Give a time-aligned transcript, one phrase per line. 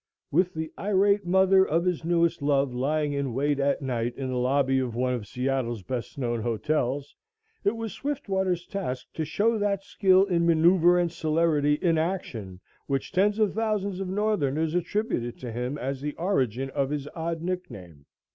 [0.31, 4.35] With the irate mother of his newest love lying in wait at night in the
[4.37, 7.15] lobby of one of Seattle's best known hotels,
[7.63, 13.11] it was Swiftwater's task to show that skill in maneuver and celerity in action which
[13.11, 18.07] tens of thousands of Northerners attributed to him as the origin of his odd nickname.